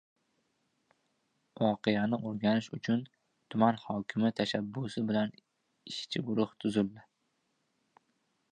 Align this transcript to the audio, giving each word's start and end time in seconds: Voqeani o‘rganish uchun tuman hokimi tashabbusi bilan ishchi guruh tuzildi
Voqeani 1.65 2.19
o‘rganish 2.29 2.69
uchun 2.77 3.03
tuman 3.55 3.77
hokimi 3.83 4.31
tashabbusi 4.41 5.03
bilan 5.11 5.35
ishchi 5.93 6.27
guruh 6.31 6.57
tuzildi 6.65 7.05